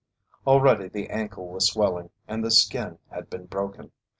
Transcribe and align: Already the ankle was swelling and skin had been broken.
Already 0.47 0.87
the 0.89 1.11
ankle 1.11 1.49
was 1.49 1.67
swelling 1.71 2.09
and 2.27 2.51
skin 2.51 2.97
had 3.11 3.29
been 3.29 3.45
broken. 3.45 3.91